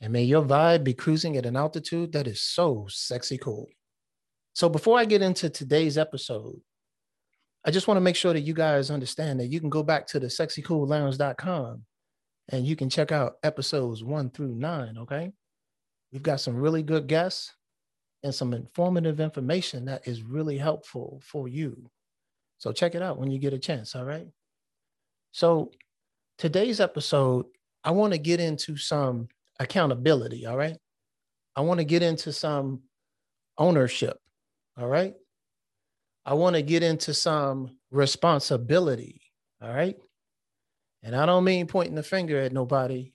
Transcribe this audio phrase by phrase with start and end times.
[0.00, 3.66] And may your vibe be cruising at an altitude that is so sexy cool.
[4.52, 6.60] So, before I get into today's episode,
[7.64, 10.06] I just want to make sure that you guys understand that you can go back
[10.08, 11.82] to the sexycoollounge.com
[12.50, 14.96] and you can check out episodes one through nine.
[14.98, 15.32] Okay.
[16.12, 17.54] We've got some really good guests
[18.22, 21.90] and some informative information that is really helpful for you.
[22.58, 23.96] So, check it out when you get a chance.
[23.96, 24.28] All right.
[25.32, 25.72] So,
[26.38, 27.46] today's episode,
[27.82, 29.28] I want to get into some
[29.58, 30.46] accountability.
[30.46, 30.76] All right.
[31.56, 32.82] I want to get into some
[33.56, 34.16] ownership.
[34.78, 35.14] All right.
[36.24, 39.22] I want to get into some responsibility.
[39.60, 39.96] All right.
[41.02, 43.12] And I don't mean pointing the finger at nobody.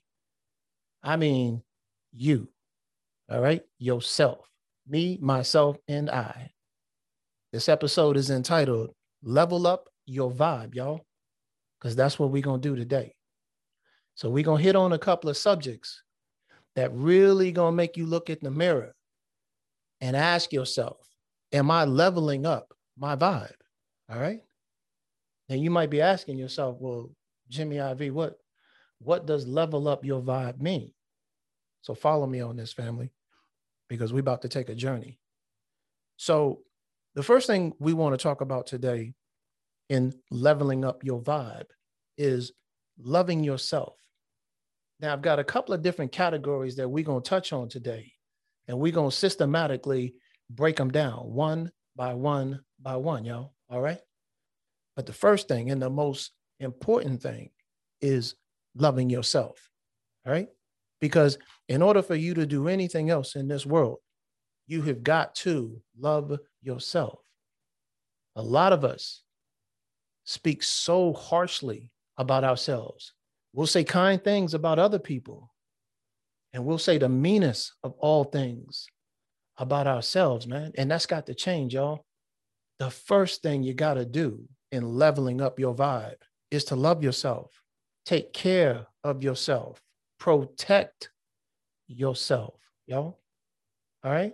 [1.02, 1.62] I mean
[2.12, 2.48] you.
[3.30, 3.62] All right.
[3.78, 4.46] Yourself,
[4.86, 6.50] me, myself, and I.
[7.52, 8.90] This episode is entitled
[9.22, 11.06] Level Up Your Vibe, y'all,
[11.78, 13.14] because that's what we're going to do today.
[14.16, 16.02] So we're going to hit on a couple of subjects
[16.76, 18.94] that really going to make you look in the mirror
[20.00, 20.98] and ask yourself,
[21.52, 23.52] am I leveling up my vibe?
[24.10, 24.40] All right.
[25.48, 27.10] And you might be asking yourself, well,
[27.48, 28.38] Jimmy IV, what
[28.98, 30.90] what does level up your vibe mean?
[31.82, 33.10] So follow me on this family
[33.88, 35.18] because we're about to take a journey.
[36.16, 36.60] So
[37.14, 39.14] the first thing we want to talk about today
[39.90, 41.66] in leveling up your vibe
[42.16, 42.52] is
[42.98, 43.96] loving yourself.
[45.00, 48.12] Now, I've got a couple of different categories that we're going to touch on today,
[48.68, 50.14] and we're going to systematically
[50.50, 53.54] break them down one by one by one, y'all.
[53.68, 53.98] All right.
[54.96, 57.50] But the first thing and the most important thing
[58.00, 58.36] is
[58.76, 59.68] loving yourself.
[60.26, 60.48] All right.
[61.00, 63.98] Because in order for you to do anything else in this world,
[64.66, 67.18] you have got to love yourself.
[68.36, 69.22] A lot of us
[70.24, 73.12] speak so harshly about ourselves
[73.54, 75.54] We'll say kind things about other people,
[76.52, 78.86] and we'll say the meanest of all things
[79.58, 80.72] about ourselves, man.
[80.76, 82.04] And that's got to change, y'all.
[82.80, 86.16] The first thing you got to do in leveling up your vibe
[86.50, 87.62] is to love yourself,
[88.04, 89.80] take care of yourself,
[90.18, 91.10] protect
[91.86, 92.54] yourself,
[92.88, 93.20] y'all.
[94.02, 94.32] All right?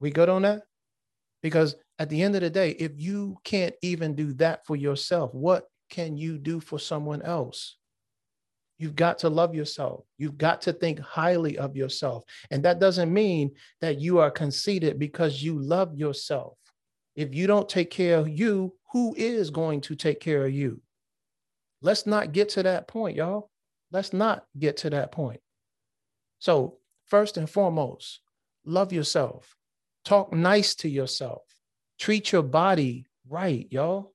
[0.00, 0.62] We good on that?
[1.42, 5.34] Because at the end of the day, if you can't even do that for yourself,
[5.34, 7.76] what can you do for someone else?
[8.80, 10.06] You've got to love yourself.
[10.16, 12.24] You've got to think highly of yourself.
[12.50, 13.50] And that doesn't mean
[13.82, 16.56] that you are conceited because you love yourself.
[17.14, 20.80] If you don't take care of you, who is going to take care of you?
[21.82, 23.50] Let's not get to that point, y'all.
[23.92, 25.40] Let's not get to that point.
[26.38, 28.20] So, first and foremost,
[28.64, 29.56] love yourself.
[30.06, 31.42] Talk nice to yourself.
[31.98, 34.14] Treat your body right, y'all.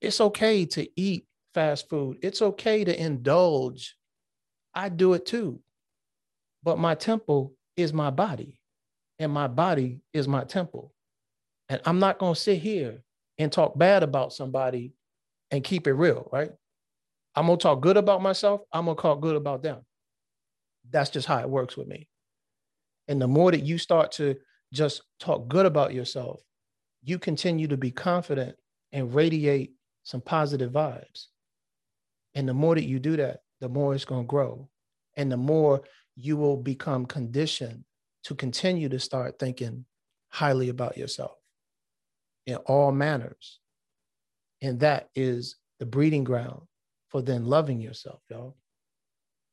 [0.00, 1.26] It's okay to eat
[1.58, 2.18] fast food.
[2.22, 3.96] It's okay to indulge.
[4.72, 5.58] I do it too.
[6.62, 8.60] But my temple is my body,
[9.18, 10.94] and my body is my temple.
[11.68, 13.02] And I'm not going to sit here
[13.38, 14.92] and talk bad about somebody
[15.50, 16.52] and keep it real, right?
[17.34, 18.60] I'm going to talk good about myself.
[18.72, 19.80] I'm going to talk good about them.
[20.88, 22.08] That's just how it works with me.
[23.08, 24.36] And the more that you start to
[24.72, 26.40] just talk good about yourself,
[27.02, 28.54] you continue to be confident
[28.92, 29.72] and radiate
[30.04, 31.26] some positive vibes.
[32.38, 34.68] And the more that you do that, the more it's going to grow.
[35.16, 35.82] And the more
[36.14, 37.82] you will become conditioned
[38.22, 39.84] to continue to start thinking
[40.28, 41.32] highly about yourself
[42.46, 43.58] in all manners.
[44.62, 46.60] And that is the breeding ground
[47.08, 48.56] for then loving yourself, y'all.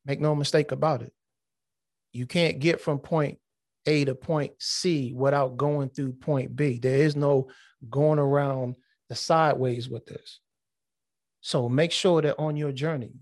[0.04, 1.12] Make no mistake about it.
[2.12, 3.38] You can't get from point
[3.86, 6.78] A to point C without going through point B.
[6.78, 7.48] There is no
[7.90, 8.76] going around
[9.08, 10.38] the sideways with this.
[11.46, 13.20] So make sure that on your journey,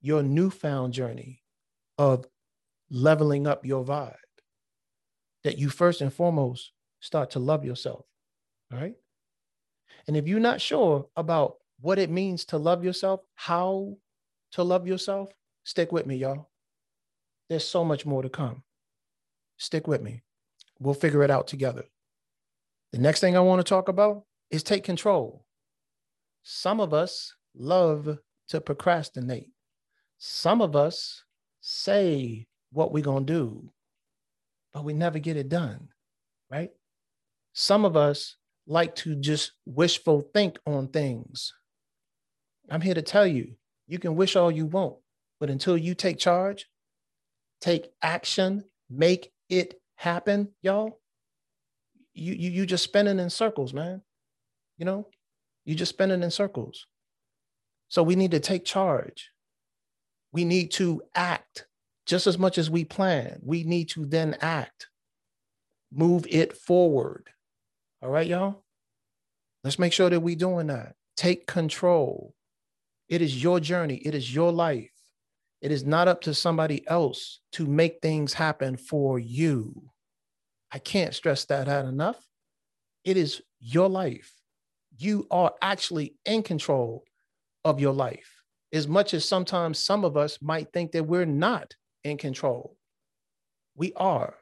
[0.00, 1.44] your newfound journey
[1.96, 2.26] of
[2.90, 4.16] leveling up your vibe,
[5.44, 8.04] that you first and foremost start to love yourself.
[8.72, 8.96] right?
[10.08, 13.96] And if you're not sure about what it means to love yourself, how
[14.50, 15.28] to love yourself,
[15.62, 16.50] stick with me, y'all.
[17.48, 18.64] There's so much more to come.
[19.58, 20.24] Stick with me.
[20.80, 21.84] We'll figure it out together.
[22.90, 25.46] The next thing I want to talk about is take control.
[26.42, 28.18] Some of us love
[28.48, 29.48] to procrastinate.
[30.18, 31.24] Some of us
[31.60, 33.72] say what we're going to do,
[34.72, 35.88] but we never get it done,
[36.50, 36.70] right?
[37.52, 41.52] Some of us like to just wishful think on things.
[42.70, 43.54] I'm here to tell you,
[43.88, 44.96] you can wish all you want,
[45.40, 46.66] but until you take charge,
[47.60, 51.00] take action, make it happen, y'all,
[52.14, 54.02] you you you just spinning in circles, man.
[54.78, 55.08] You know,
[55.64, 56.86] you just spinning in circles.
[57.92, 59.32] So we need to take charge.
[60.32, 61.66] We need to act
[62.06, 63.38] just as much as we plan.
[63.44, 64.88] We need to then act,
[65.92, 67.28] move it forward.
[68.00, 68.64] All right, y'all?
[69.62, 70.94] Let's make sure that we're doing that.
[71.18, 72.32] Take control.
[73.10, 74.94] It is your journey, it is your life.
[75.60, 79.90] It is not up to somebody else to make things happen for you.
[80.72, 82.26] I can't stress that out enough.
[83.04, 84.32] It is your life.
[84.96, 87.04] You are actually in control
[87.64, 88.42] of your life,
[88.72, 91.74] as much as sometimes some of us might think that we're not
[92.04, 92.76] in control.
[93.74, 94.34] We are.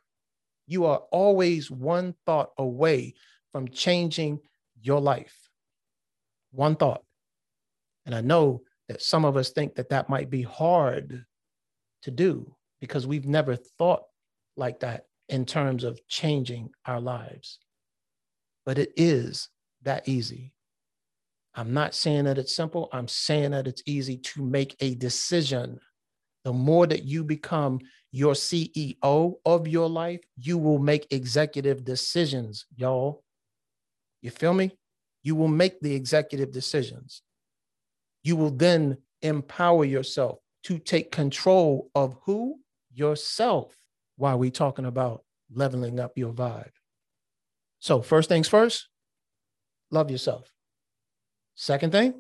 [0.67, 3.15] You are always one thought away
[3.53, 4.41] from changing
[4.81, 5.37] your life.
[6.53, 7.03] One thought.
[8.07, 11.25] And I know that some of us think that that might be hard
[12.03, 14.03] to do because we've never thought
[14.57, 17.59] like that in terms of changing our lives.
[18.67, 19.49] But it is
[19.83, 20.53] that easy.
[21.55, 22.89] I'm not saying that it's simple.
[22.93, 25.81] I'm saying that it's easy to make a decision.
[26.45, 27.81] The more that you become
[28.13, 33.25] your CEO of your life, you will make executive decisions, y'all.
[34.23, 34.73] You feel me?
[35.23, 37.23] You will make the executive decisions.
[38.23, 42.59] You will then empower yourself to take control of who?
[42.93, 43.75] Yourself.
[44.17, 46.71] Why are we talking about leveling up your vibe?
[47.79, 48.89] So, first things first,
[49.91, 50.53] love yourself.
[51.61, 52.15] Second thing,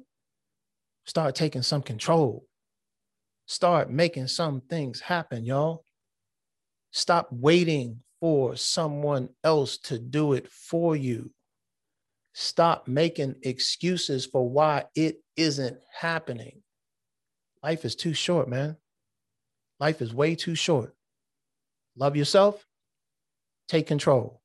[1.06, 2.44] start taking some control.
[3.46, 5.82] Start making some things happen, y'all.
[6.90, 11.32] Stop waiting for someone else to do it for you.
[12.34, 16.60] Stop making excuses for why it isn't happening.
[17.62, 18.76] Life is too short, man.
[19.78, 20.94] Life is way too short.
[21.96, 22.66] Love yourself,
[23.69, 24.42] take control.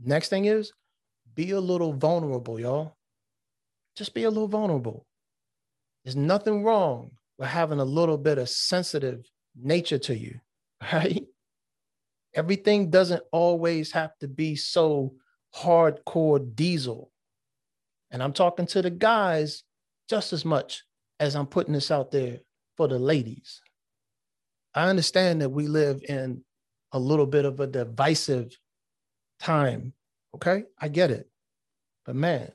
[0.00, 0.72] Next thing is
[1.34, 2.96] be a little vulnerable, y'all.
[3.96, 5.06] Just be a little vulnerable.
[6.04, 9.24] There's nothing wrong with having a little bit of sensitive
[9.56, 10.40] nature to you,
[10.92, 11.24] right?
[12.34, 15.14] Everything doesn't always have to be so
[15.54, 17.10] hardcore diesel.
[18.10, 19.62] And I'm talking to the guys
[20.08, 20.84] just as much
[21.20, 22.40] as I'm putting this out there
[22.76, 23.60] for the ladies.
[24.74, 26.42] I understand that we live in
[26.92, 28.56] a little bit of a divisive
[29.40, 29.92] time.
[30.34, 30.64] Okay.
[30.80, 31.28] I get it.
[32.04, 32.50] But man,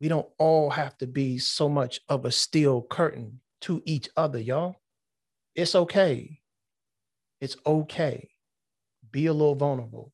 [0.00, 4.38] we don't all have to be so much of a steel curtain to each other,
[4.38, 4.76] y'all.
[5.54, 6.40] It's okay.
[7.40, 8.28] It's okay.
[9.10, 10.12] Be a little vulnerable.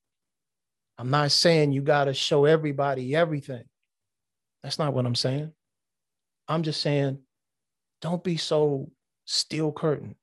[0.99, 3.65] I'm not saying you got to show everybody everything.
[4.63, 5.53] That's not what I'm saying.
[6.47, 7.19] I'm just saying
[8.01, 8.91] don't be so
[9.25, 10.17] steel curtain.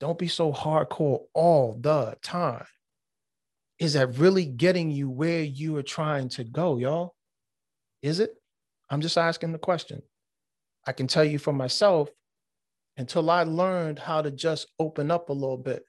[0.00, 2.64] Don't be so hardcore all the time.
[3.78, 7.14] Is that really getting you where you are trying to go, y'all?
[8.02, 8.35] Is it?
[8.90, 10.02] I'm just asking the question.
[10.86, 12.08] I can tell you for myself,
[12.96, 15.84] until I learned how to just open up a little bit.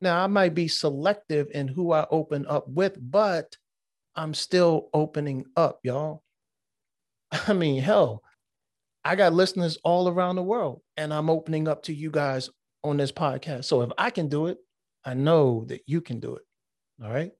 [0.00, 3.56] Now, I might be selective in who I open up with, but
[4.14, 6.22] I'm still opening up, y'all.
[7.48, 8.22] I mean, hell,
[9.04, 12.50] I got listeners all around the world, and I'm opening up to you guys
[12.84, 13.64] on this podcast.
[13.64, 14.58] So if I can do it,
[15.04, 16.42] I know that you can do it.
[17.02, 17.32] All right.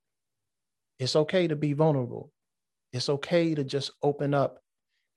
[0.99, 2.33] It's okay to be vulnerable.
[2.97, 4.63] It's okay to just open up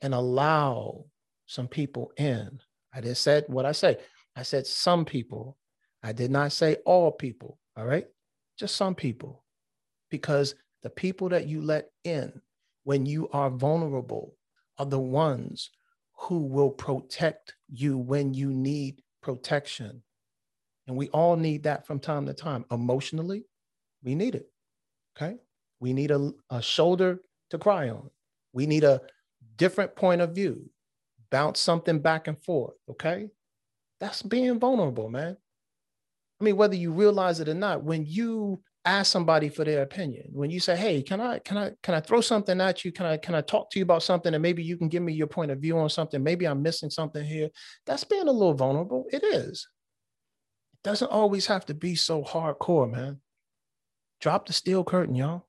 [0.01, 1.05] and allow
[1.45, 2.59] some people in.
[2.93, 3.97] I just said what I say.
[4.35, 5.57] I said some people.
[6.03, 7.57] I did not say all people.
[7.77, 8.05] All right.
[8.57, 9.45] Just some people.
[10.11, 12.41] Because the people that you let in
[12.83, 14.35] when you are vulnerable
[14.77, 15.69] are the ones
[16.17, 20.03] who will protect you when you need protection.
[20.87, 22.65] And we all need that from time to time.
[22.71, 23.45] Emotionally,
[24.03, 24.49] we need it.
[25.15, 25.37] Okay.
[25.79, 28.09] We need a, a shoulder to cry on.
[28.53, 29.01] We need a
[29.57, 30.69] different point of view,
[31.29, 32.75] bounce something back and forth.
[32.89, 33.29] Okay.
[33.99, 35.35] That's being vulnerable, man.
[36.39, 40.25] I mean, whether you realize it or not, when you ask somebody for their opinion
[40.31, 43.05] when you say hey can i can i can i throw something at you can
[43.05, 45.27] i can i talk to you about something and maybe you can give me your
[45.27, 47.49] point of view on something maybe i'm missing something here
[47.85, 49.67] that's being a little vulnerable it is
[50.73, 53.19] it doesn't always have to be so hardcore man
[54.21, 55.45] drop the steel curtain y'all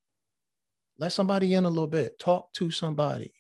[1.00, 3.33] let somebody in a little bit talk to somebody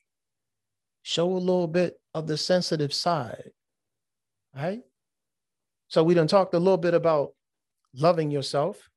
[1.02, 3.50] show a little bit of the sensitive side
[4.54, 4.82] right
[5.90, 7.32] so we done talked a little bit about
[7.94, 8.88] loving yourself.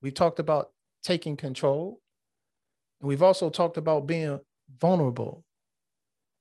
[0.00, 0.70] We've talked about
[1.02, 2.00] taking control.
[3.00, 4.40] And we've also talked about being
[4.78, 5.44] vulnerable.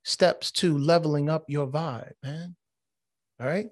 [0.06, 2.56] Steps to leveling up your vibe, man.
[3.40, 3.68] All right.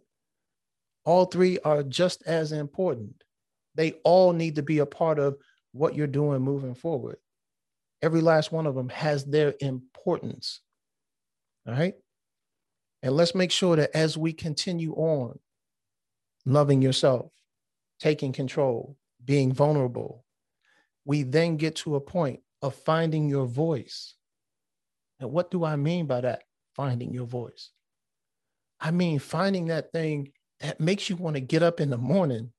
[1.05, 3.23] All three are just as important.
[3.75, 5.37] They all need to be a part of
[5.71, 7.17] what you're doing moving forward.
[8.01, 10.61] Every last one of them has their importance.
[11.67, 11.95] All right.
[13.03, 15.39] And let's make sure that as we continue on
[16.45, 17.31] loving yourself,
[17.99, 20.25] taking control, being vulnerable,
[21.05, 24.15] we then get to a point of finding your voice.
[25.19, 26.43] And what do I mean by that?
[26.75, 27.71] Finding your voice.
[28.79, 32.51] I mean, finding that thing that makes you want to get up in the morning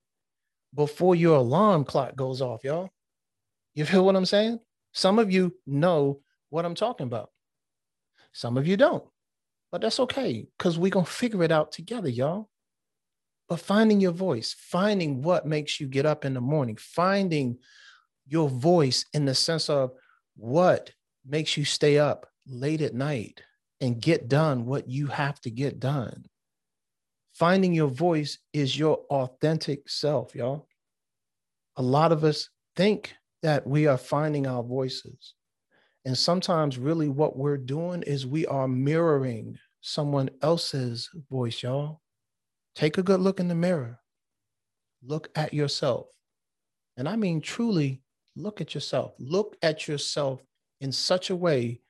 [0.74, 2.90] before your alarm clock goes off, y'all.
[3.74, 4.60] You feel what I'm saying?
[4.92, 7.30] Some of you know what I'm talking about.
[8.32, 9.04] Some of you don't,
[9.72, 12.48] but that's okay because we're going to figure it out together, y'all.
[13.48, 17.58] But finding your voice, finding what makes you get up in the morning, finding
[18.26, 19.92] your voice in the sense of
[20.36, 20.90] what
[21.26, 23.42] makes you stay up late at night
[23.80, 26.24] and get done what you have to get done.
[27.32, 30.66] Finding your voice is your authentic self, y'all.
[31.76, 35.34] A lot of us think that we are finding our voices.
[36.04, 42.00] And sometimes, really, what we're doing is we are mirroring someone else's voice, y'all.
[42.74, 44.00] Take a good look in the mirror.
[45.02, 46.06] Look at yourself.
[46.96, 48.02] And I mean, truly
[48.36, 49.14] look at yourself.
[49.18, 50.40] Look at yourself
[50.80, 51.80] in such a way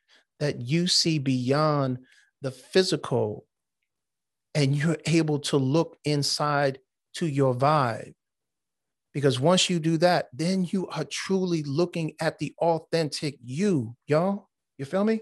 [0.40, 1.98] that you see beyond
[2.42, 3.46] the physical
[4.54, 6.78] and you're able to look inside
[7.14, 8.14] to your vibe
[9.14, 14.48] because once you do that, then you are truly looking at the authentic you, y'all.
[14.76, 15.20] You feel me?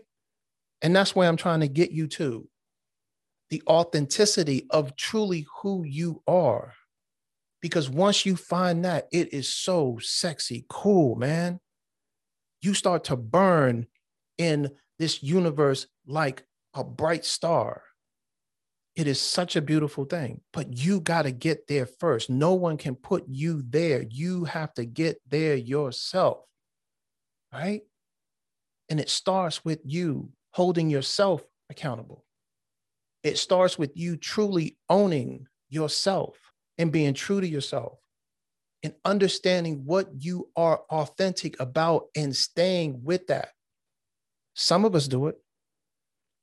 [0.82, 2.48] And that's where I'm trying to get you to
[3.50, 6.74] the authenticity of truly who you are.
[7.62, 11.60] Because once you find that, it is so sexy, cool, man.
[12.60, 13.86] You start to burn
[14.38, 17.82] in this universe like a bright star.
[18.96, 22.30] It is such a beautiful thing, but you got to get there first.
[22.30, 24.02] No one can put you there.
[24.08, 26.38] You have to get there yourself,
[27.52, 27.82] right?
[28.88, 32.24] And it starts with you holding yourself accountable.
[33.22, 36.38] It starts with you truly owning yourself
[36.78, 37.98] and being true to yourself
[38.82, 43.50] and understanding what you are authentic about and staying with that.
[44.54, 45.36] Some of us do it,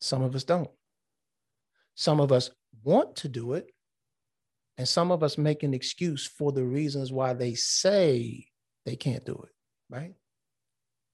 [0.01, 0.69] some of us don't.
[1.95, 2.49] Some of us
[2.83, 3.67] want to do it,
[4.77, 8.47] and some of us make an excuse for the reasons why they say
[8.85, 9.53] they can't do it,
[9.89, 10.13] right?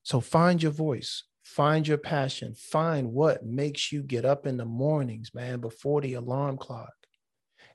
[0.04, 4.66] So find your voice, find your passion, find what makes you get up in the
[4.66, 6.94] mornings, man, before the alarm clock.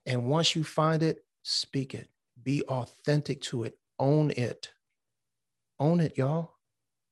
[0.06, 2.08] And once you find it, speak it,
[2.42, 4.70] be authentic to it, own it.
[5.80, 6.54] Own it, y'all,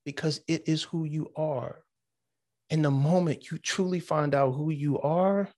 [0.04, 1.82] because it is who you are.
[2.70, 5.48] In the moment you truly find out who you are,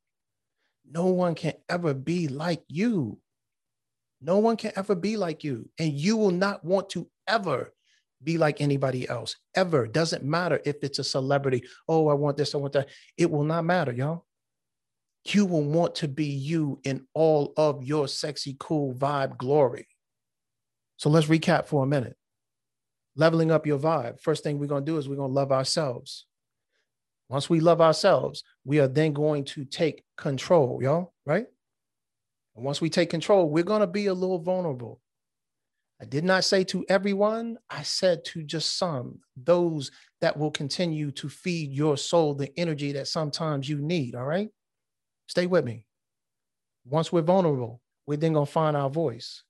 [0.91, 3.19] no one can ever be like you.
[4.21, 5.69] No one can ever be like you.
[5.79, 7.73] And you will not want to ever
[8.23, 9.87] be like anybody else, ever.
[9.87, 11.63] Doesn't matter if it's a celebrity.
[11.89, 12.89] Oh, I want this, I want that.
[13.19, 14.25] It will not matter, y'all.
[15.27, 19.89] You will want to be you in all of your sexy, cool vibe glory.
[20.97, 22.17] So let's recap for a minute.
[23.17, 24.21] Leveling up your vibe.
[24.21, 26.27] First thing we're going to do is we're going to love ourselves.
[27.29, 31.47] Once we love ourselves, we are then going to take control, y'all, right?
[32.57, 35.01] And once we take control, we're going to be a little vulnerable.
[36.01, 39.91] I did not say to everyone, I said to just some, those
[40.21, 44.49] that will continue to feed your soul the energy that sometimes you need, all right?
[45.27, 45.87] Stay with me.
[46.85, 49.45] Once we're vulnerable, we're then going to find our voice.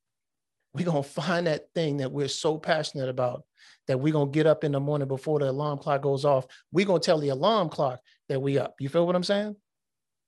[0.74, 3.44] We're going to find that thing that we're so passionate about
[3.86, 6.46] that we're going to get up in the morning before the alarm clock goes off.
[6.72, 8.74] We're going to tell the alarm clock that we up.
[8.80, 9.56] You feel what I'm saying?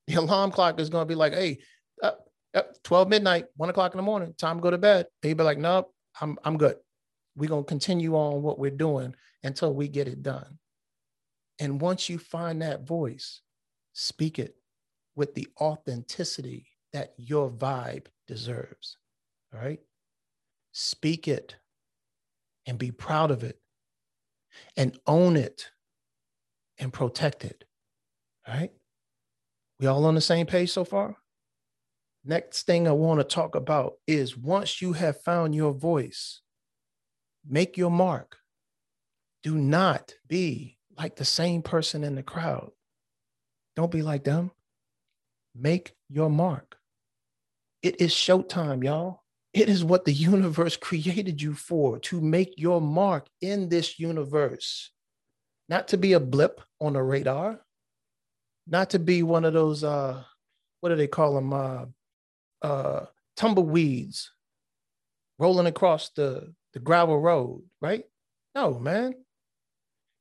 [0.06, 1.58] The alarm clock is going to be like, hey,
[2.00, 2.12] uh,
[2.54, 5.06] uh, 12 midnight, one o'clock in the morning, time to go to bed.
[5.20, 6.76] They be like, nope, I'm, I'm good.
[7.34, 10.58] We're going to continue on what we're doing until we get it done.
[11.58, 13.40] And once you find that voice,
[13.94, 14.54] speak it
[15.16, 18.98] with the authenticity that your vibe deserves.
[19.52, 19.80] All right.
[20.78, 21.56] Speak it
[22.66, 23.58] and be proud of it
[24.76, 25.70] and own it
[26.76, 27.64] and protect it.
[28.46, 28.72] All right.
[29.80, 31.16] We all on the same page so far?
[32.26, 36.42] Next thing I want to talk about is once you have found your voice,
[37.48, 38.36] make your mark.
[39.42, 42.70] Do not be like the same person in the crowd.
[43.76, 44.50] Don't be like them.
[45.54, 46.76] Make your mark.
[47.82, 49.22] It is showtime, y'all.
[49.56, 54.90] It is what the universe created you for to make your mark in this universe,
[55.70, 57.62] not to be a blip on a radar,
[58.66, 60.22] not to be one of those, uh,
[60.80, 61.54] what do they call them?
[61.54, 61.86] Uh,
[62.60, 63.06] uh,
[63.38, 64.30] tumbleweeds
[65.38, 68.04] rolling across the, the gravel road, right?
[68.54, 69.14] No, man.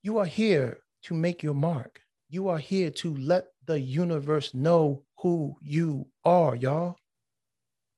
[0.01, 1.99] You are here to make your mark.
[2.29, 6.95] You are here to let the universe know who you are, y'all.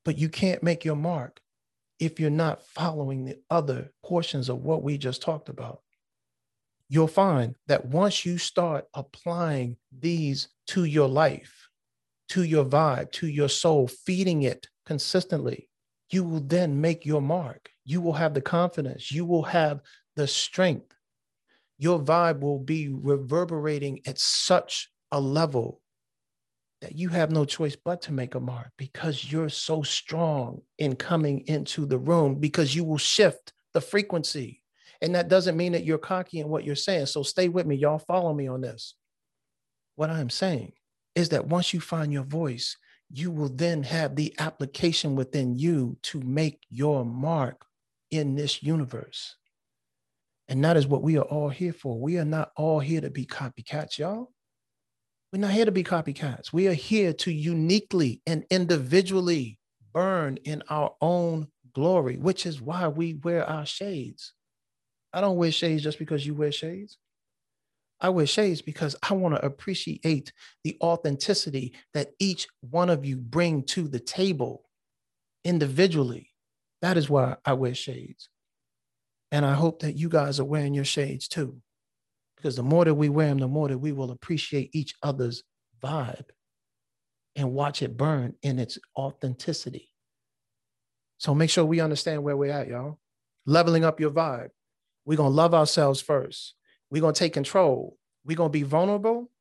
[0.07, 1.41] But you can't make your mark
[1.99, 5.81] if you're not following the other portions of what we just talked about.
[6.87, 11.67] You'll find that once you start applying these to your life,
[12.29, 15.67] to your vibe, to your soul, feeding it consistently,
[16.09, 17.69] you will then make your mark.
[17.83, 19.81] You will have the confidence, you will have
[20.15, 20.95] the strength.
[21.77, 25.81] Your vibe will be reverberating at such a level
[26.81, 30.95] that you have no choice but to make a mark because you're so strong in
[30.95, 34.61] coming into the room because you will shift the frequency.
[35.01, 37.07] And that doesn't mean that you're cocky in what you're saying.
[37.07, 37.99] So stay with me, y'all.
[37.99, 38.95] Follow me on this.
[39.95, 40.73] What I'm saying
[41.15, 42.77] is that once you find your voice,
[43.11, 47.65] you will then have the application within you to make your mark
[48.11, 49.35] in this universe.
[50.47, 51.99] And that is what we are all here for.
[51.99, 54.31] We are not all here to be copycats, y'all.
[55.31, 56.53] We're not here to be copycats.
[56.53, 59.59] We are here to uniquely and individually
[59.93, 64.33] burn in our own glory, which is why we wear our shades.
[65.11, 66.97] I don't wear shades just because you wear shades.
[67.99, 70.31] I wear shades because I want to appreciate
[70.63, 74.63] the authenticity that each one of you bring to the table
[75.43, 76.29] individually.
[76.81, 78.29] That is why I wear shades.
[79.31, 81.61] And I hope that you guys are wearing your shades too
[82.37, 85.43] because the more that we wear them, the more that we will appreciate each other's
[85.83, 86.29] vibe
[87.35, 89.89] and watch it burn in its authenticity.
[91.17, 92.99] So make sure we understand where we're at, y'all.
[93.45, 94.49] Leveling up your vibe.
[95.05, 96.53] We're going to love ourselves first.
[96.91, 97.97] We're going to take control.
[98.23, 99.31] We're going to be vulnerable.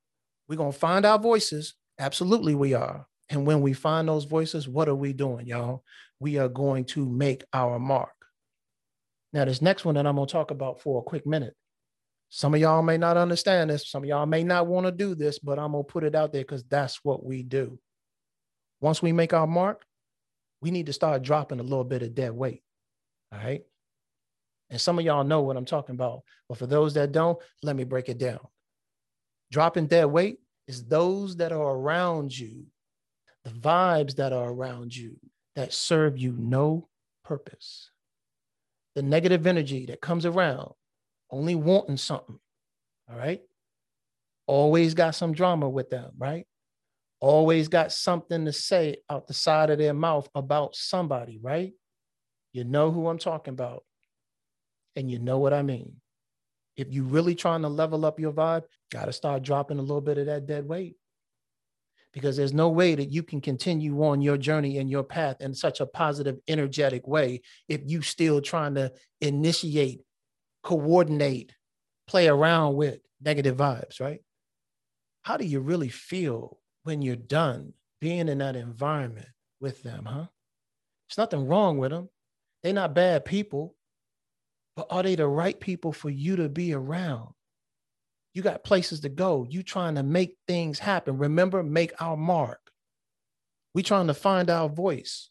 [0.49, 1.75] We're going to find our voices.
[1.99, 3.07] Absolutely, we are.
[3.29, 5.83] And when we find those voices, what are we doing, y'all?
[6.19, 8.11] We are going to make our mark.
[9.33, 11.55] Now, this next one that I'm going to talk about for a quick minute
[12.29, 13.89] some of y'all may not understand this.
[13.89, 16.15] Some of y'all may not want to do this, but I'm going to put it
[16.15, 17.79] out there because that's what we do.
[18.81, 19.85] Once we make our mark,
[20.61, 22.63] we need to start dropping a little bit of dead weight.
[23.33, 23.63] All right.
[24.71, 26.23] And some of y'all know what I'm talking about.
[26.49, 28.41] But for those that don't, let me break it down.
[29.53, 32.67] Dropping dead weight is those that are around you,
[33.45, 35.17] the vibes that are around you
[35.55, 36.89] that serve you no
[37.25, 37.91] purpose.
[38.97, 40.73] The negative energy that comes around
[41.31, 42.39] only wanting something.
[43.11, 43.43] All right.
[44.47, 46.47] Always got some drama with them, right?
[47.21, 51.73] Always got something to say out the side of their mouth about somebody, right?
[52.53, 53.85] You know who I'm talking about.
[54.95, 55.97] And you know what I mean.
[56.77, 60.01] If you're really trying to level up your vibe, got to start dropping a little
[60.01, 60.97] bit of that dead weight.
[62.13, 65.55] Because there's no way that you can continue on your journey and your path in
[65.55, 70.01] such a positive, energetic way if you still trying to initiate
[70.67, 71.55] coordinate,
[72.09, 74.21] play around with negative vibes, right?
[75.23, 79.29] How do you really feel when you're done being in that environment
[79.61, 80.27] with them, huh?
[81.09, 82.09] There's nothing wrong with them.
[82.63, 83.77] They're not bad people,
[84.75, 87.29] but are they the right people for you to be around?
[88.35, 89.47] You got places to go.
[89.49, 91.17] You trying to make things happen.
[91.17, 92.59] Remember, make our mark.
[93.73, 95.31] We trying to find our voice.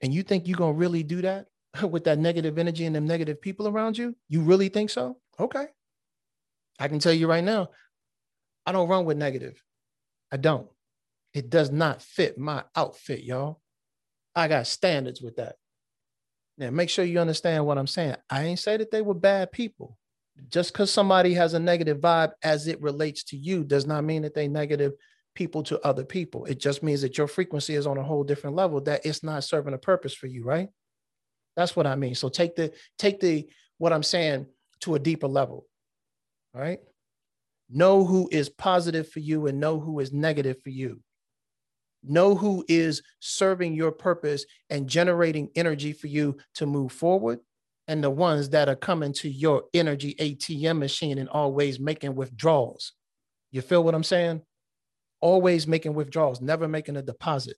[0.00, 1.46] And you think you're going to really do that?
[1.90, 4.16] with that negative energy and them negative people around you?
[4.28, 5.18] You really think so?
[5.38, 5.66] Okay.
[6.78, 7.70] I can tell you right now,
[8.66, 9.62] I don't run with negative.
[10.32, 10.68] I don't.
[11.32, 13.60] It does not fit my outfit, y'all.
[14.34, 15.56] I got standards with that.
[16.56, 18.16] Now, make sure you understand what I'm saying.
[18.30, 19.98] I ain't say that they were bad people.
[20.48, 24.22] Just because somebody has a negative vibe as it relates to you does not mean
[24.22, 24.92] that they negative
[25.34, 26.44] people to other people.
[26.44, 29.44] It just means that your frequency is on a whole different level that it's not
[29.44, 30.68] serving a purpose for you, right?
[31.56, 32.14] That's what I mean.
[32.14, 34.46] So take the take the what I'm saying
[34.80, 35.66] to a deeper level.
[36.54, 36.80] All right.
[37.70, 41.00] Know who is positive for you and know who is negative for you.
[42.02, 47.40] Know who is serving your purpose and generating energy for you to move forward,
[47.88, 52.92] and the ones that are coming to your energy ATM machine and always making withdrawals.
[53.50, 54.42] You feel what I'm saying?
[55.20, 57.56] Always making withdrawals, never making a deposit.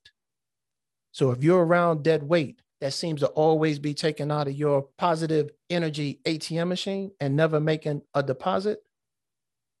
[1.11, 4.87] So if you're around dead weight, that seems to always be taken out of your
[4.97, 8.79] positive energy ATM machine and never making a deposit,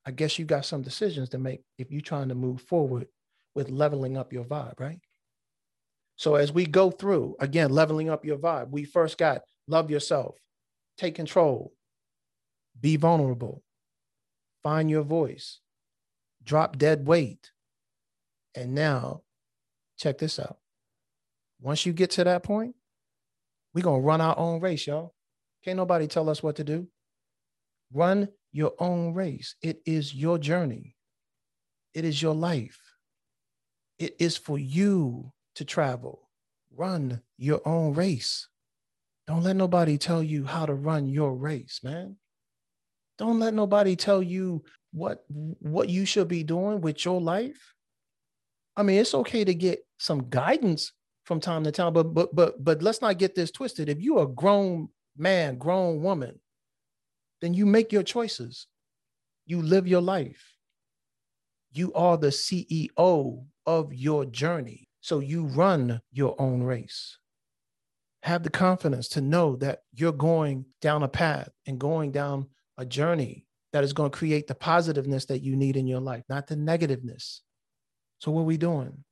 [0.05, 3.07] I guess you got some decisions to make if you're trying to move forward
[3.53, 4.99] with leveling up your vibe, right?
[6.15, 10.35] So as we go through, again, leveling up your vibe, we first got love yourself,
[10.97, 11.73] take control,
[12.79, 13.63] be vulnerable,
[14.63, 15.59] find your voice,
[16.43, 17.51] drop dead weight.
[18.55, 19.21] And now,
[19.99, 20.57] check this out.
[21.61, 22.75] Once you get to that point,
[23.77, 25.13] we're going to run our own race, y'all.
[25.63, 26.87] Can't nobody tell us what to do.
[27.93, 29.55] Run your own race.
[29.61, 30.95] It is your journey,
[31.93, 32.79] it is your life.
[33.99, 36.27] It is for you to travel.
[36.75, 38.47] Run your own race.
[39.27, 42.15] Don't let nobody tell you how to run your race, man.
[43.19, 47.75] Don't let nobody tell you what what you should be doing with your life.
[48.75, 50.93] I mean, it's okay to get some guidance
[51.27, 53.89] from time to time, but but but but let's not get this twisted.
[53.89, 54.87] If you're a grown
[55.17, 56.39] man, grown woman,
[57.41, 58.67] then you make your choices.
[59.45, 60.55] You live your life.
[61.73, 64.87] You are the CEO of your journey.
[65.01, 67.17] So you run your own race.
[68.23, 72.85] Have the confidence to know that you're going down a path and going down a
[72.85, 76.47] journey that is going to create the positiveness that you need in your life, not
[76.47, 77.41] the negativeness.
[78.19, 79.03] So, what are we doing?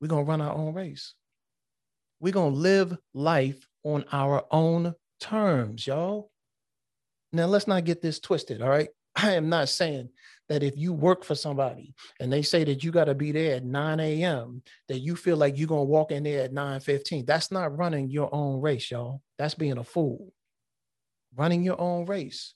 [0.00, 1.14] We're going to run our own race.
[2.20, 6.30] We're going to live life on our own terms, y'all.
[7.32, 8.88] Now, let's not get this twisted, all right?
[9.16, 10.10] I am not saying
[10.48, 13.56] that if you work for somebody and they say that you got to be there
[13.56, 16.80] at 9 a.m., that you feel like you're going to walk in there at 9
[16.80, 17.24] 15.
[17.26, 19.22] That's not running your own race, y'all.
[19.38, 20.32] That's being a fool.
[21.36, 22.54] Running your own race,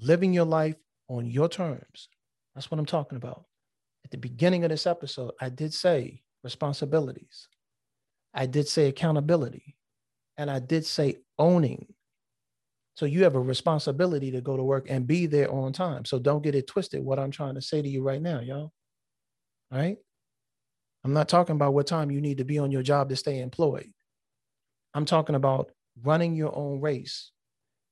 [0.00, 0.76] living your life
[1.08, 2.08] on your terms.
[2.54, 3.44] That's what I'm talking about.
[4.04, 7.48] At the beginning of this episode, I did say responsibilities,
[8.34, 9.76] I did say accountability,
[10.36, 11.86] and I did say owning
[13.00, 16.04] so you have a responsibility to go to work and be there on time.
[16.04, 17.02] So don't get it twisted.
[17.02, 18.72] What I'm trying to say to you right now, y'all.
[19.72, 19.96] All right.
[21.02, 23.40] I'm not talking about what time you need to be on your job to stay
[23.40, 23.90] employed.
[24.92, 25.70] I'm talking about
[26.02, 27.30] running your own race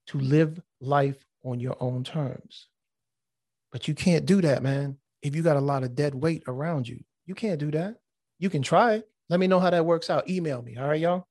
[0.08, 2.68] to live life on your own terms.
[3.72, 4.98] But you can't do that, man.
[5.22, 7.96] If you got a lot of dead weight around you, you can't do that.
[8.38, 9.08] You can try it.
[9.28, 10.28] Let me know how that works out.
[10.28, 10.76] Email me.
[10.76, 11.26] All right, y'all.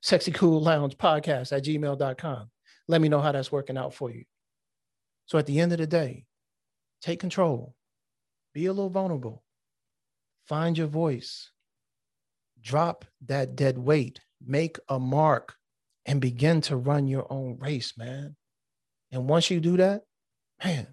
[0.00, 2.50] Sexy Cool Lounge Podcast at gmail.com.
[2.86, 4.24] Let me know how that's working out for you.
[5.26, 6.24] So at the end of the day,
[7.02, 7.74] take control,
[8.54, 9.42] be a little vulnerable,
[10.46, 11.50] find your voice,
[12.62, 15.54] drop that dead weight, make a mark,
[16.06, 18.36] and begin to run your own race, man.
[19.12, 20.04] And once you do that,
[20.64, 20.86] man,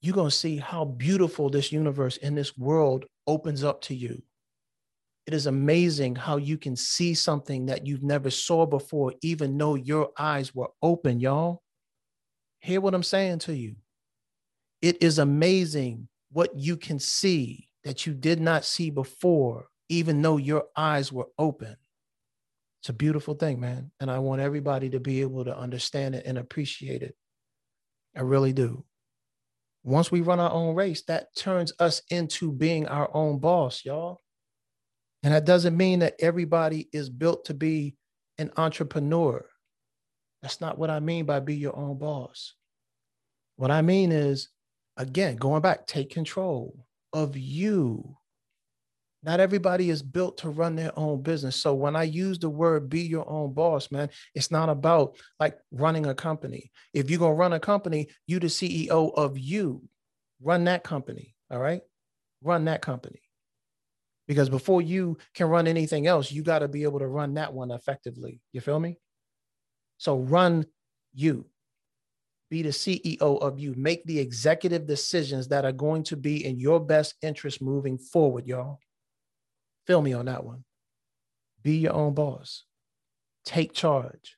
[0.00, 4.22] you're going to see how beautiful this universe and this world opens up to you.
[5.26, 9.74] It is amazing how you can see something that you've never saw before, even though
[9.74, 11.62] your eyes were open, y'all.
[12.60, 13.76] Hear what I'm saying to you.
[14.82, 20.36] It is amazing what you can see that you did not see before, even though
[20.36, 21.76] your eyes were open.
[22.82, 23.92] It's a beautiful thing, man.
[24.00, 27.16] And I want everybody to be able to understand it and appreciate it.
[28.14, 28.84] I really do.
[29.84, 34.20] Once we run our own race, that turns us into being our own boss, y'all.
[35.24, 37.96] And that doesn't mean that everybody is built to be
[38.36, 39.44] an entrepreneur.
[40.42, 42.52] That's not what I mean by be your own boss.
[43.56, 44.50] What I mean is,
[44.98, 48.18] again, going back, take control of you.
[49.22, 51.56] Not everybody is built to run their own business.
[51.56, 55.56] So when I use the word be your own boss, man, it's not about like
[55.72, 56.70] running a company.
[56.92, 59.88] If you're going to run a company, you the CEO of you.
[60.42, 61.80] Run that company, all right?
[62.42, 63.23] Run that company
[64.26, 67.52] because before you can run anything else, you got to be able to run that
[67.52, 68.40] one effectively.
[68.52, 68.98] You feel me?
[69.98, 70.66] So run
[71.12, 71.46] you.
[72.50, 73.74] Be the CEO of you.
[73.76, 78.46] Make the executive decisions that are going to be in your best interest moving forward,
[78.46, 78.78] y'all.
[79.86, 80.64] Feel me on that one.
[81.62, 82.64] Be your own boss.
[83.44, 84.36] Take charge.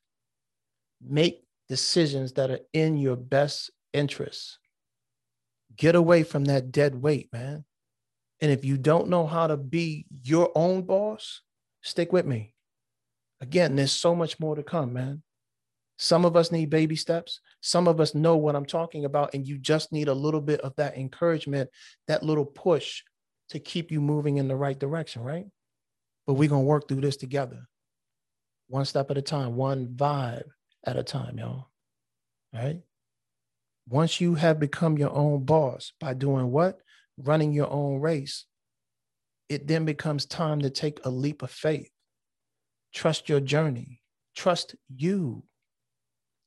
[1.06, 4.58] Make decisions that are in your best interest.
[5.76, 7.64] Get away from that dead weight, man.
[8.40, 11.40] And if you don't know how to be your own boss,
[11.82, 12.54] stick with me.
[13.40, 15.22] Again, there's so much more to come, man.
[15.98, 17.40] Some of us need baby steps.
[17.62, 20.60] Some of us know what I'm talking about, and you just need a little bit
[20.60, 21.70] of that encouragement,
[22.08, 23.02] that little push
[23.50, 25.46] to keep you moving in the right direction, right?
[26.26, 27.66] But we're going to work through this together,
[28.68, 30.48] one step at a time, one vibe
[30.84, 31.68] at a time, y'all.
[32.54, 32.80] All right?
[33.88, 36.80] Once you have become your own boss by doing what?
[37.18, 38.44] Running your own race,
[39.48, 41.90] it then becomes time to take a leap of faith.
[42.94, 44.00] Trust your journey,
[44.34, 45.44] trust you,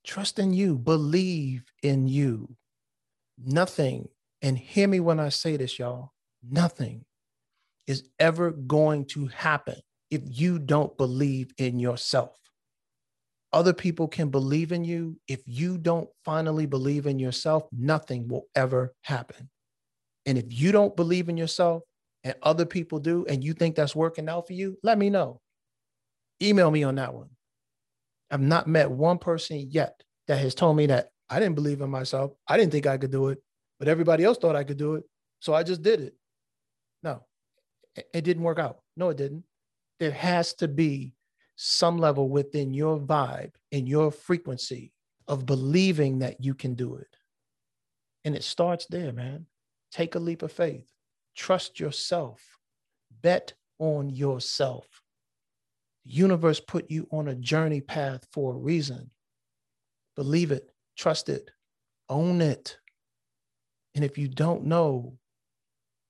[0.06, 2.56] trust in you, believe in you.
[3.38, 4.10] Nothing,
[4.42, 6.12] and hear me when I say this, y'all,
[6.48, 7.06] nothing
[7.88, 9.80] is ever going to happen
[10.12, 12.36] if you don't believe in yourself.
[13.52, 15.20] Other people can believe in you.
[15.28, 19.50] If you don't finally believe in yourself, nothing will ever happen.
[20.26, 21.84] And if you don't believe in yourself
[22.24, 25.42] and other people do, and you think that's working out for you, let me know.
[26.42, 27.30] Email me on that one.
[28.32, 31.90] I've not met one person yet that has told me that I didn't believe in
[31.90, 32.32] myself.
[32.48, 33.42] I didn't think I could do it,
[33.80, 35.04] but everybody else thought I could do it.
[35.40, 36.16] So I just did it.
[37.02, 37.24] No,
[37.96, 38.80] it didn't work out.
[38.98, 39.44] No, it didn't.
[40.00, 41.14] There has to be
[41.56, 44.92] some level within your vibe and your frequency
[45.28, 47.08] of believing that you can do it.
[48.26, 49.46] And it starts there, man.
[49.92, 50.92] Take a leap of faith.
[51.36, 52.58] Trust yourself.
[53.22, 54.86] Bet on yourself.
[56.06, 59.12] The universe put you on a journey path for a reason.
[60.16, 61.50] Believe it, trust it,
[62.10, 62.78] own it.
[63.96, 65.18] And if you don't know,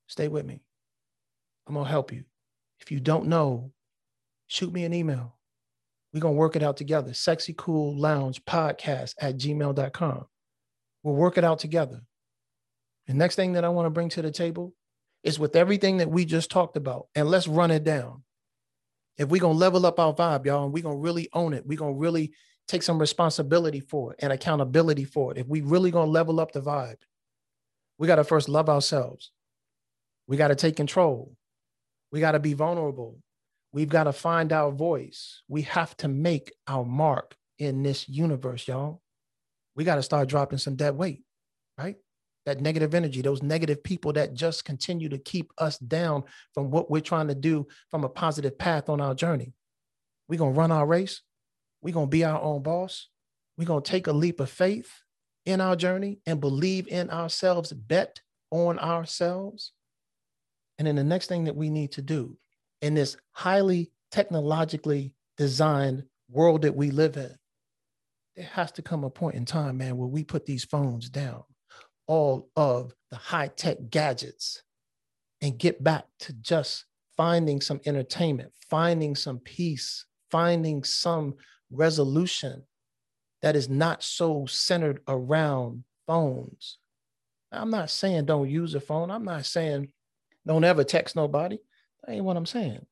[0.08, 0.62] stay with me.
[1.68, 2.24] I'm going to help you.
[2.80, 3.72] If you don't know,
[4.48, 5.38] shoot me an email.
[6.14, 7.14] We're going to work it out together.
[7.14, 10.26] Sexy Cool Lounge Podcast at gmail.com.
[11.04, 12.02] We'll work it out together.
[13.10, 14.76] The next thing that I want to bring to the table
[15.24, 18.22] is with everything that we just talked about, and let's run it down.
[19.18, 21.56] If we're going to level up our vibe, y'all, and we're going to really own
[21.56, 22.34] it, we're going to really
[22.68, 25.40] take some responsibility for it and accountability for it.
[25.40, 26.98] If we really going to level up the vibe,
[27.98, 29.32] we got to first love ourselves.
[30.28, 31.36] We got to take control.
[32.12, 33.18] We got to be vulnerable.
[33.74, 35.42] We've got to find our voice.
[35.48, 39.02] We have to make our mark in this universe, y'all.
[39.76, 41.24] We got to start dropping some dead weight,
[41.76, 41.96] right?
[42.50, 46.24] That negative energy, those negative people that just continue to keep us down
[46.56, 49.54] from what we're trying to do from a positive path on our journey.
[50.28, 51.22] We're going to run our race.
[51.84, 53.08] We're going to be our own boss.
[53.56, 54.92] We're going to take a leap of faith
[55.46, 59.74] in our journey and believe in ourselves, bet on ourselves.
[60.80, 62.36] And then the next thing that we need to do
[62.82, 67.36] in this highly technologically designed world that we live in,
[68.36, 71.44] there has to come a point in time, man, where we put these phones down,
[72.10, 74.64] all of the high tech gadgets,
[75.42, 81.36] and get back to just finding some entertainment, finding some peace, finding some
[81.72, 82.64] resolution
[83.42, 86.80] that is not so centered around phones.
[87.52, 89.12] I'm not saying don't use a phone.
[89.12, 89.92] I'm not saying
[90.48, 91.58] don't ever text nobody.
[92.04, 92.86] That ain't what I'm saying.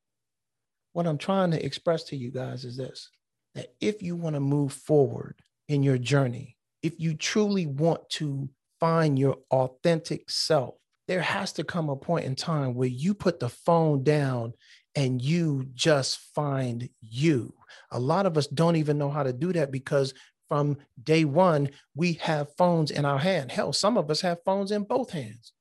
[0.94, 3.10] What I'm trying to express to you guys is this
[3.56, 8.48] that if you want to move forward in your journey, if you truly want to
[8.80, 10.76] find your authentic self,
[11.08, 14.54] there has to come a point in time where you put the phone down
[14.96, 17.54] and you just find you.
[17.92, 20.14] A lot of us don't even know how to do that because
[20.50, 23.52] from day one, we have phones in our hand.
[23.52, 25.54] Hell, some of us have phones in both hands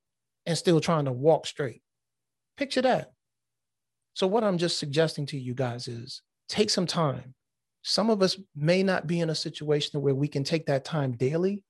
[0.46, 1.82] and still trying to walk straight.
[2.56, 3.12] Picture that.
[4.14, 7.34] So, what I'm just suggesting to you guys is take some time.
[7.82, 11.12] Some of us may not be in a situation where we can take that time
[11.12, 11.62] daily.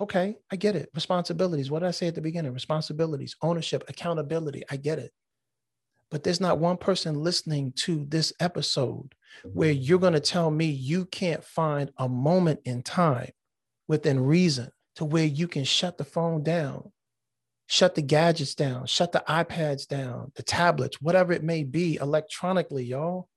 [0.00, 0.90] Okay, I get it.
[0.94, 1.70] Responsibilities.
[1.70, 2.52] What did I say at the beginning?
[2.52, 4.62] Responsibilities, ownership, accountability.
[4.70, 5.12] I get it.
[6.10, 10.66] But there's not one person listening to this episode where you're going to tell me
[10.66, 13.30] you can't find a moment in time
[13.88, 16.92] within reason to where you can shut the phone down
[17.66, 22.84] shut the gadgets down, shut the iPads down, the tablets, whatever it may be electronically,
[22.84, 23.28] y'all,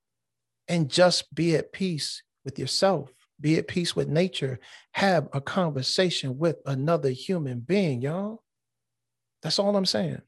[0.68, 4.58] and just be at peace with yourself, be at peace with nature,
[4.92, 8.42] have a conversation with another human being, y'all.
[9.42, 10.20] That's all I'm saying.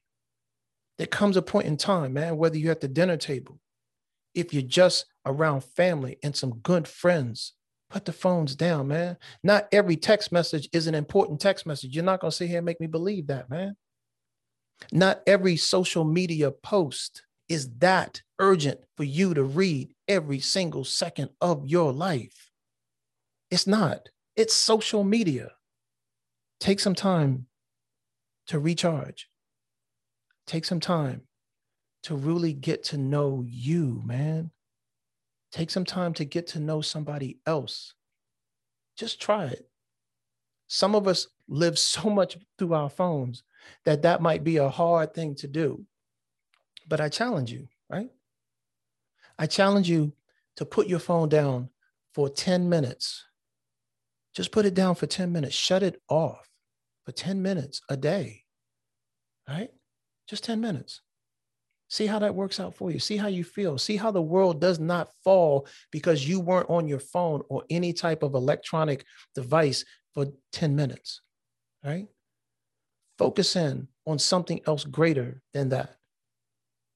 [0.99, 3.59] There comes a point in time, man, whether you're at the dinner table,
[4.35, 7.55] if you're just around family and some good friends,
[7.91, 9.17] put the phones down, man.
[9.43, 11.95] Not every text message is an important text message.
[11.95, 13.77] You're not going to sit here and make me believe that, man.
[14.91, 21.31] Not every social media post is that urgent for you to read every single second
[21.41, 22.52] of your life.
[23.53, 25.51] It's not, it's social media.
[26.59, 27.49] Take some time
[28.47, 29.29] to recharge.
[30.47, 31.21] Take some time
[32.05, 34.53] to really get to know you, man.
[35.51, 37.93] Take some time to get to know somebody else.
[38.97, 39.69] Just try it.
[40.69, 43.43] Some of us live so much through our phones
[43.85, 45.85] that that might be a hard thing to do.
[46.89, 48.11] But I challenge you, right?
[49.39, 50.15] I challenge you
[50.57, 51.69] to put your phone down
[52.15, 53.27] for 10 minutes.
[54.35, 55.55] Just put it down for 10 minutes.
[55.55, 56.49] Shut it off
[57.05, 58.43] for 10 minutes a day,
[59.49, 59.71] right?
[60.29, 61.03] Just 10 minutes.
[61.89, 62.99] See how that works out for you.
[62.99, 63.77] See how you feel.
[63.77, 67.93] See how the world does not fall because you weren't on your phone or any
[67.93, 71.21] type of electronic device for 10 minutes,
[71.85, 72.09] right?
[73.19, 75.97] Focus in on something else greater than that.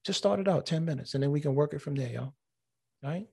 [0.03, 2.33] Just start it out 10 minutes and then we can work it from there, y'all.
[3.03, 3.27] Right?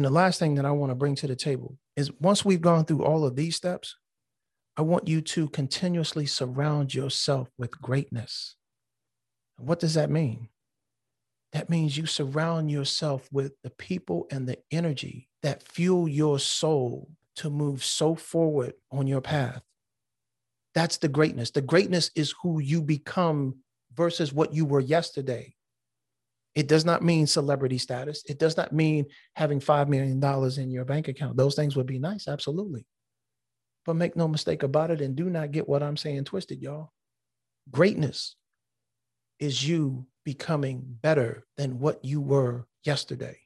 [0.00, 2.62] And the last thing that I want to bring to the table is once we've
[2.62, 3.96] gone through all of these steps,
[4.74, 8.56] I want you to continuously surround yourself with greatness.
[9.58, 10.48] What does that mean?
[11.52, 17.10] That means you surround yourself with the people and the energy that fuel your soul
[17.36, 19.60] to move so forward on your path.
[20.74, 21.50] That's the greatness.
[21.50, 23.56] The greatness is who you become
[23.94, 25.56] versus what you were yesterday.
[26.54, 28.22] It does not mean celebrity status.
[28.26, 30.22] It does not mean having $5 million
[30.60, 31.36] in your bank account.
[31.36, 32.86] Those things would be nice, absolutely.
[33.86, 36.92] But make no mistake about it and do not get what I'm saying twisted, y'all.
[37.70, 38.34] Greatness
[39.38, 43.38] is you becoming better than what you were yesterday.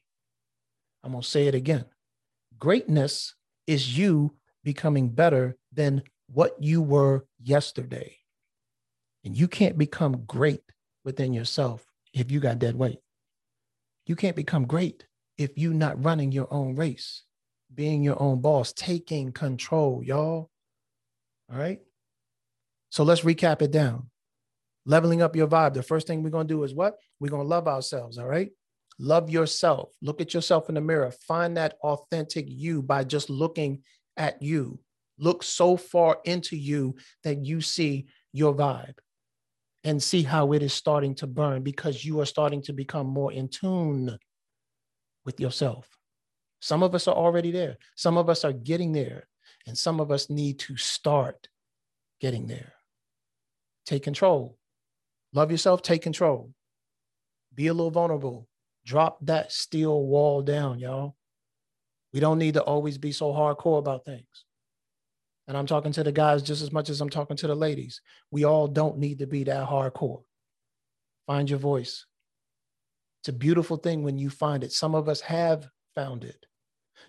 [1.03, 1.85] I'm going to say it again.
[2.57, 3.35] Greatness
[3.67, 8.17] is you becoming better than what you were yesterday.
[9.23, 10.63] And you can't become great
[11.03, 12.99] within yourself if you got dead weight.
[14.07, 15.05] You can't become great
[15.37, 17.23] if you're not running your own race,
[17.73, 20.49] being your own boss, taking control, y'all.
[21.51, 21.79] All right.
[22.89, 24.09] So let's recap it down.
[24.85, 25.73] Leveling up your vibe.
[25.73, 26.95] The first thing we're going to do is what?
[27.19, 28.17] We're going to love ourselves.
[28.17, 28.51] All right.
[28.97, 29.91] Love yourself.
[30.01, 31.11] Look at yourself in the mirror.
[31.27, 33.81] Find that authentic you by just looking
[34.15, 34.79] at you.
[35.17, 38.95] Look so far into you that you see your vibe
[39.85, 43.31] and see how it is starting to burn because you are starting to become more
[43.31, 44.17] in tune
[45.23, 45.87] with yourself.
[46.59, 49.27] Some of us are already there, some of us are getting there,
[49.67, 51.47] and some of us need to start
[52.19, 52.73] getting there.
[53.85, 54.57] Take control.
[55.33, 56.51] Love yourself, take control.
[57.53, 58.47] Be a little vulnerable.
[58.85, 61.15] Drop that steel wall down, y'all.
[62.11, 64.45] We don't need to always be so hardcore about things.
[65.47, 68.01] And I'm talking to the guys just as much as I'm talking to the ladies.
[68.31, 70.23] We all don't need to be that hardcore.
[71.27, 72.05] Find your voice.
[73.21, 74.71] It's a beautiful thing when you find it.
[74.71, 76.45] Some of us have found it.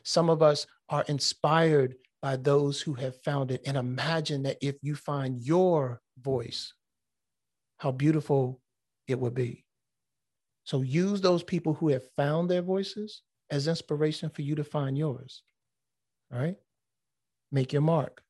[0.02, 3.62] Some of us are inspired by those who have found it.
[3.66, 6.74] And imagine that if you find your voice,
[7.78, 8.60] how beautiful
[9.08, 9.64] it would be.
[10.64, 14.98] So use those people who have found their voices as inspiration for you to find
[14.98, 15.42] yours.
[16.32, 16.56] All right?
[17.52, 18.22] Make your mark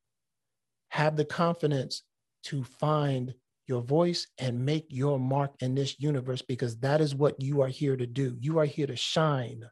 [0.97, 2.03] have the confidence
[2.43, 3.35] to find
[3.67, 7.69] your voice and make your mark in this universe because that is what you are
[7.69, 8.35] here to do.
[8.41, 9.63] You are here to shine,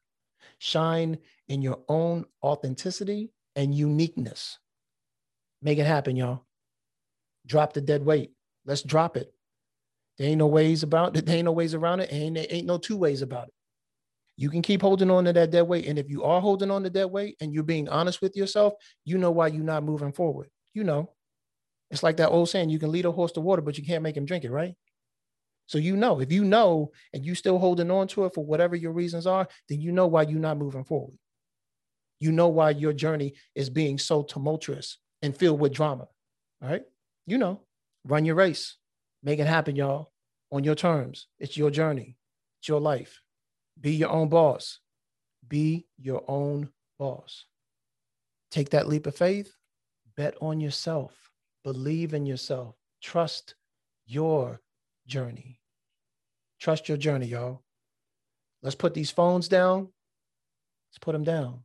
[0.59, 1.17] shine
[1.49, 4.59] in your own authenticity and uniqueness.
[5.63, 6.45] Make it happen, y'all.
[7.47, 8.33] Drop the dead weight.
[8.67, 9.33] Let's drop it.
[10.19, 11.25] There ain't no ways about it.
[11.27, 12.13] There ain't no ways around it.
[12.13, 13.55] Ain't, there ain't no two ways about it.
[14.37, 15.87] You can keep holding on to that dead weight.
[15.87, 18.75] And if you are holding on to that weight and you're being honest with yourself,
[19.07, 21.11] you know why you're not moving forward you know,
[21.95, 24.03] it's like that old saying, you can lead a horse to water, but you can't
[24.03, 24.75] make him drink it, right?
[25.67, 28.77] So you know, if you know and you still holding on to it for whatever
[28.77, 31.17] your reasons are, then you know why you're not moving forward.
[32.21, 36.07] You know why your journey is being so tumultuous and filled with drama.
[36.63, 36.83] All right.
[37.27, 37.63] You know,
[38.05, 38.77] run your race,
[39.23, 40.13] make it happen, y'all,
[40.53, 41.29] on your terms.
[41.39, 42.17] It's your journey,
[42.61, 43.21] it's your life.
[43.81, 44.81] Be your own boss.
[45.47, 47.47] Be your own boss.
[48.51, 49.53] Take that leap of faith
[50.17, 51.24] Bet on yourself.
[51.65, 52.77] Believe in yourself.
[53.03, 53.55] Trust
[54.07, 54.61] your
[55.07, 55.61] journey.
[56.61, 57.63] Trust your journey, y'all.
[58.63, 59.89] Let's put these phones down.
[60.91, 61.65] Let's put them down.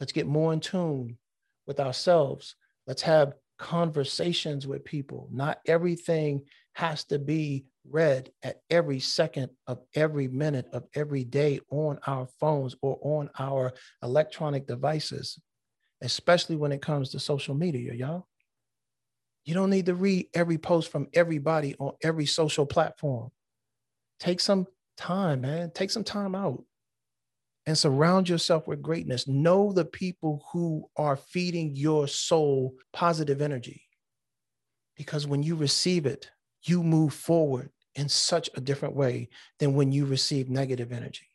[0.00, 1.18] Let's get more in tune
[1.66, 2.56] with ourselves.
[2.86, 5.28] Let's have conversations with people.
[5.30, 6.42] Not everything
[6.72, 12.26] has to be read at every second of every minute of every day on our
[12.40, 15.38] phones or on our electronic devices
[16.04, 18.26] especially when it comes to social media, y'all.
[19.44, 23.30] You don't need to read every post from everybody on every social platform.
[24.18, 25.70] Take some time, man.
[25.74, 26.64] Take some time out
[27.66, 29.28] and surround yourself with greatness.
[29.28, 33.82] Know the people who are feeding your soul positive energy.
[34.96, 36.30] Because when you receive it,
[36.62, 41.28] you move forward in such a different way than when you receive negative energy.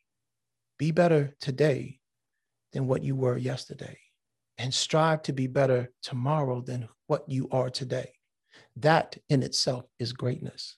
[0.77, 1.99] Be better today
[2.73, 3.97] than what you were yesterday
[4.59, 8.11] and strive to be better tomorrow than what you are today.
[8.75, 10.75] That in itself is greatness.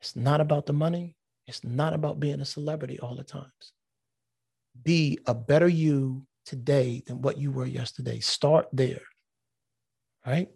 [0.00, 1.16] It's not about the money,
[1.46, 3.72] it's not about being a celebrity all the times.
[4.84, 8.20] Be a better you today than what you were yesterday.
[8.20, 9.02] Start there.
[10.26, 10.48] Right?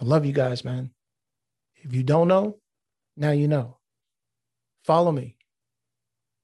[0.00, 0.92] I love you guys, man.
[1.82, 2.58] If you don't know,
[3.16, 3.78] now you know.
[4.84, 5.36] Follow me.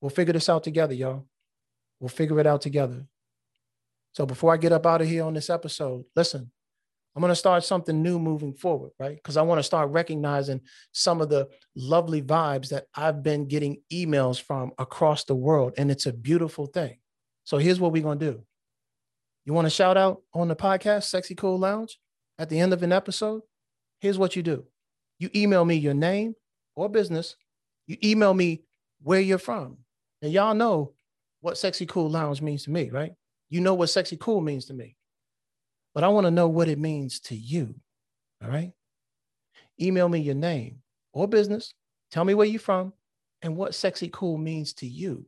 [0.01, 1.27] We'll figure this out together, y'all.
[2.01, 3.07] We'll figure it out together.
[4.17, 6.51] So before I get up out of here on this episode, listen,
[7.15, 9.15] I'm going to start something new moving forward, right?
[9.15, 10.63] Because I want to start recognizing
[10.93, 15.75] some of the lovely vibes that I've been getting emails from across the world.
[15.77, 16.97] And it's a beautiful thing.
[17.45, 18.43] So here's what we're going to do.
[19.45, 21.99] You want to shout out on the podcast, Sexy Cool Lounge,
[22.39, 23.43] at the end of an episode?
[24.01, 24.65] Here's what you do
[25.19, 26.37] you email me your name
[26.75, 27.37] or business,
[27.87, 28.63] you email me
[29.03, 29.77] where you're from.
[30.23, 30.95] And y'all know
[31.43, 33.13] what Sexy Cool Lounge means to me, right?
[33.49, 34.97] You know what Sexy Cool means to me
[35.97, 37.75] but I want to know what it means to you.
[38.45, 38.71] All right.
[39.81, 40.83] Email me your name
[41.15, 41.73] or business.
[42.11, 42.93] Tell me where you're from
[43.41, 45.25] and what sexy cool means to you.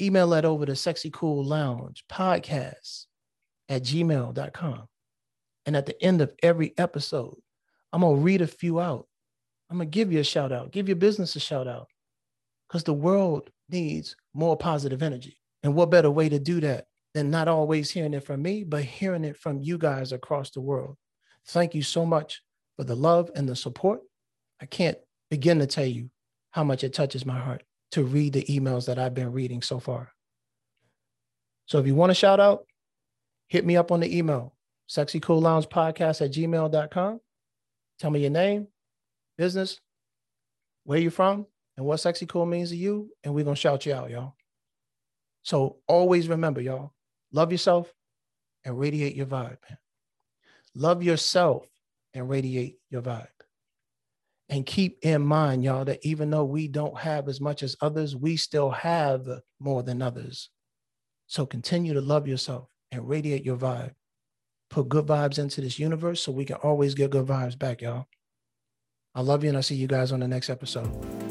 [0.00, 3.06] Email that over to sexy cool lounge podcast
[3.68, 4.86] at gmail.com.
[5.66, 7.38] And at the end of every episode,
[7.92, 9.08] I'm going to read a few out.
[9.70, 11.88] I'm going to give you a shout out, give your business a shout out
[12.68, 15.36] because the world needs more positive energy.
[15.64, 18.84] And what better way to do that than not always hearing it from me, but
[18.84, 20.96] hearing it from you guys across the world.
[21.48, 22.42] Thank you so much
[22.76, 24.00] for the love and the support.
[24.60, 24.98] I can't
[25.30, 26.10] begin to tell you
[26.50, 29.78] how much it touches my heart to read the emails that I've been reading so
[29.78, 30.12] far.
[31.66, 32.64] So if you want to shout out,
[33.48, 34.54] hit me up on the email,
[34.88, 37.20] sexycoolloungepodcast at gmail.com.
[37.98, 38.68] Tell me your name,
[39.36, 39.78] business,
[40.84, 41.46] where you're from,
[41.76, 43.10] and what sexy cool means to you.
[43.22, 44.34] And we're going to shout you out, y'all.
[45.42, 46.92] So always remember, y'all,
[47.32, 47.92] Love yourself
[48.64, 49.58] and radiate your vibe.
[50.74, 51.68] Love yourself
[52.14, 53.26] and radiate your vibe.
[54.48, 58.16] And keep in mind, y'all, that even though we don't have as much as others,
[58.16, 59.26] we still have
[59.60, 60.50] more than others.
[61.28, 63.92] So continue to love yourself and radiate your vibe.
[64.68, 68.06] Put good vibes into this universe so we can always get good vibes back, y'all.
[69.14, 71.29] I love you and I'll see you guys on the next episode.